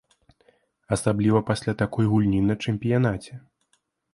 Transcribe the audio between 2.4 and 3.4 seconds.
на чэмпіянаце.